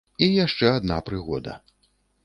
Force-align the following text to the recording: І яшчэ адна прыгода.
І 0.27 0.29
яшчэ 0.45 0.71
адна 0.79 0.97
прыгода. 1.11 1.53